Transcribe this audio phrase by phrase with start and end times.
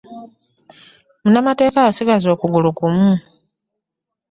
[1.21, 3.11] Munaamateeka yasigaza okugulu kumu.